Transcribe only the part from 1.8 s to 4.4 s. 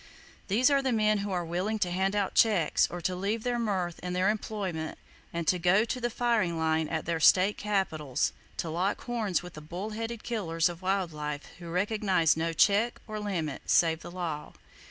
hand out checks, or to leave their mirth and their